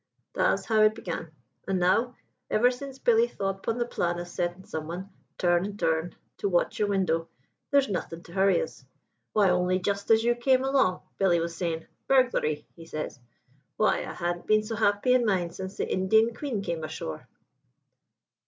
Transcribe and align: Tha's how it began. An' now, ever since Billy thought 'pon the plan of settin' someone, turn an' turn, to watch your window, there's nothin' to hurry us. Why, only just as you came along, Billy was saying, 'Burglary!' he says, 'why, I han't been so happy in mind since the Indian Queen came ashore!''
Tha's 0.33 0.65
how 0.65 0.81
it 0.81 0.95
began. 0.95 1.31
An' 1.67 1.77
now, 1.77 2.15
ever 2.49 2.71
since 2.71 2.97
Billy 2.97 3.27
thought 3.27 3.61
'pon 3.61 3.77
the 3.77 3.85
plan 3.85 4.17
of 4.17 4.27
settin' 4.27 4.63
someone, 4.65 5.11
turn 5.37 5.63
an' 5.63 5.77
turn, 5.77 6.15
to 6.39 6.49
watch 6.49 6.79
your 6.79 6.87
window, 6.87 7.27
there's 7.69 7.87
nothin' 7.87 8.23
to 8.23 8.31
hurry 8.31 8.63
us. 8.63 8.83
Why, 9.33 9.51
only 9.51 9.77
just 9.77 10.09
as 10.09 10.23
you 10.23 10.33
came 10.33 10.63
along, 10.63 11.01
Billy 11.19 11.39
was 11.39 11.55
saying, 11.55 11.85
'Burglary!' 12.07 12.65
he 12.75 12.87
says, 12.87 13.19
'why, 13.77 13.99
I 13.99 14.13
han't 14.13 14.47
been 14.47 14.63
so 14.63 14.75
happy 14.75 15.13
in 15.13 15.23
mind 15.23 15.53
since 15.53 15.77
the 15.77 15.87
Indian 15.87 16.33
Queen 16.33 16.63
came 16.63 16.83
ashore!'' 16.83 17.27